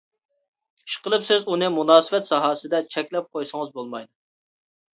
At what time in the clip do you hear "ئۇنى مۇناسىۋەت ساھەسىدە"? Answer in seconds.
1.55-2.81